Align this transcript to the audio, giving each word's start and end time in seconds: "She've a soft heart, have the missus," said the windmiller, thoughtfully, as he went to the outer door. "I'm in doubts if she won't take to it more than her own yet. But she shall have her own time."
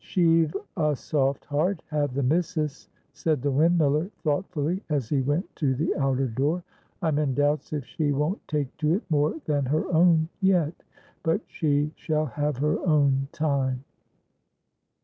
"She've 0.03 0.51
a 0.75 0.95
soft 0.95 1.45
heart, 1.45 1.83
have 1.89 2.15
the 2.15 2.23
missus," 2.23 2.89
said 3.13 3.43
the 3.43 3.51
windmiller, 3.51 4.09
thoughtfully, 4.23 4.81
as 4.89 5.07
he 5.09 5.21
went 5.21 5.55
to 5.57 5.75
the 5.75 5.95
outer 5.95 6.25
door. 6.27 6.63
"I'm 7.03 7.19
in 7.19 7.35
doubts 7.35 7.71
if 7.71 7.85
she 7.85 8.11
won't 8.11 8.41
take 8.47 8.75
to 8.77 8.95
it 8.95 9.03
more 9.11 9.35
than 9.45 9.65
her 9.67 9.85
own 9.93 10.27
yet. 10.41 10.73
But 11.21 11.41
she 11.45 11.91
shall 11.93 12.25
have 12.25 12.57
her 12.57 12.79
own 12.79 13.27
time." 13.31 13.83